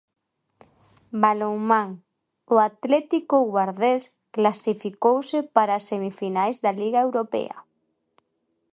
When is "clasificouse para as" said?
4.35-5.87